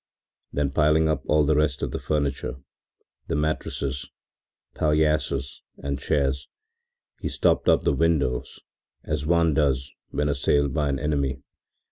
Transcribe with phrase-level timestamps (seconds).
[0.51, 2.55] Then piling up all the rest of the furniture,
[3.27, 4.09] the mattresses,
[4.73, 6.47] palliasses and chairs,
[7.19, 8.59] he stopped up the windows
[9.03, 11.43] as one does when assailed by an enemy.